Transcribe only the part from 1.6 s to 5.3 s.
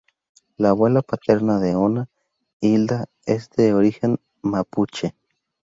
Oona, Hilda, es de origen mapuche.